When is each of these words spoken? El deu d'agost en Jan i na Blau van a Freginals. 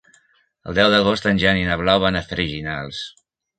El 0.71 0.77
deu 0.79 0.89
d'agost 0.93 1.29
en 1.33 1.43
Jan 1.45 1.61
i 1.61 1.69
na 1.69 1.77
Blau 1.83 2.03
van 2.07 2.19
a 2.19 2.25
Freginals. 2.33 3.07